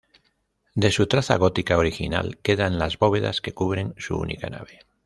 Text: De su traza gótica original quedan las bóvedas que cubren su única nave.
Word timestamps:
De 0.73 0.89
su 0.89 1.05
traza 1.05 1.37
gótica 1.37 1.77
original 1.77 2.39
quedan 2.41 2.79
las 2.79 2.97
bóvedas 2.97 3.39
que 3.39 3.53
cubren 3.53 3.93
su 3.99 4.17
única 4.17 4.49
nave. 4.49 4.79